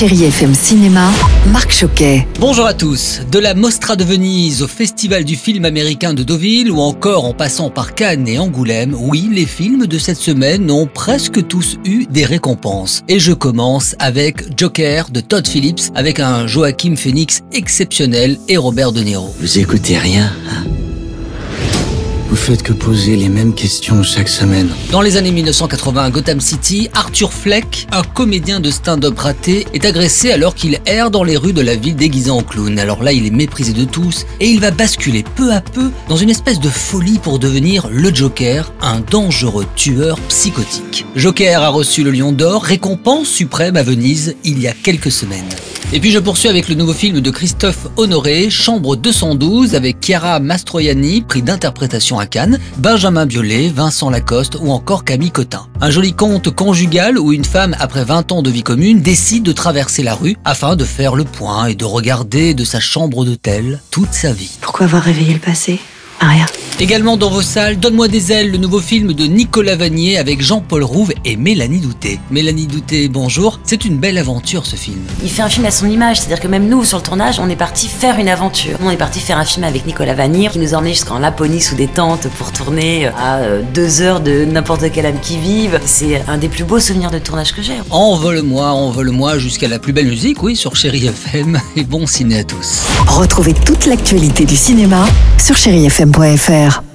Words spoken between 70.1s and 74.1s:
avec Jean-Paul Rouve et Mélanie Douté. Mélanie Douté, bonjour. C'est une